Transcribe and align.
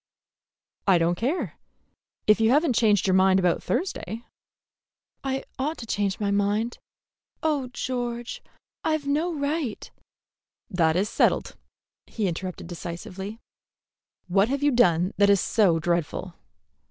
"I 0.87 0.97
don't 0.97 1.13
care, 1.13 1.59
if 2.25 2.41
you 2.41 2.49
have 2.49 2.65
n't 2.65 2.73
changed 2.73 3.05
your 3.05 3.13
mind 3.13 3.37
about 3.39 3.61
Thursday." 3.61 4.25
"I 5.23 5.43
ought 5.59 5.77
to 5.77 5.85
change 5.85 6.19
my 6.19 6.31
mind. 6.31 6.79
Oh, 7.43 7.67
George, 7.67 8.41
I've 8.83 9.05
no 9.05 9.31
right" 9.31 9.91
"That 10.79 10.95
is 10.95 11.07
settled," 11.07 11.55
he 12.07 12.27
interrupted 12.27 12.65
decisively. 12.65 13.37
"What 14.27 14.49
have 14.49 14.63
you 14.63 14.71
done 14.71 15.13
that 15.17 15.29
is 15.29 15.39
so 15.39 15.77
dreadful?" 15.79 16.33